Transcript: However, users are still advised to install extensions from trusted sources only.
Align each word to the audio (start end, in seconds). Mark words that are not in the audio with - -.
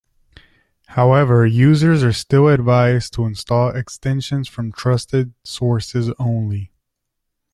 However, 0.87 1.45
users 1.45 2.03
are 2.03 2.11
still 2.11 2.47
advised 2.47 3.13
to 3.13 3.27
install 3.27 3.69
extensions 3.69 4.47
from 4.49 4.71
trusted 4.71 5.35
sources 5.43 6.11
only. 6.17 6.71